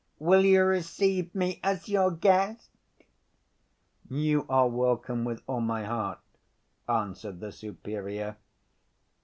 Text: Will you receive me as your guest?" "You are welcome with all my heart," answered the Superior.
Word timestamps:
Will 0.17 0.43
you 0.43 0.63
receive 0.63 1.35
me 1.35 1.59
as 1.63 1.87
your 1.87 2.09
guest?" 2.09 2.71
"You 4.09 4.47
are 4.49 4.67
welcome 4.67 5.25
with 5.25 5.43
all 5.45 5.61
my 5.61 5.83
heart," 5.83 6.17
answered 6.89 7.39
the 7.39 7.51
Superior. 7.51 8.37